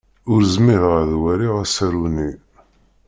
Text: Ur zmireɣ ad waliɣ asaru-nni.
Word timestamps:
Ur 0.31 0.41
zmireɣ 0.53 0.93
ad 1.01 1.11
waliɣ 1.21 1.55
asaru-nni. 1.63 2.31